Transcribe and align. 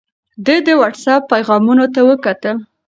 ده 0.45 0.55
د 0.65 0.67
وټس 0.81 1.05
اپ 1.13 1.21
پیغامونو 1.31 1.85
ته 1.93 1.99
وکتل. 2.09 2.55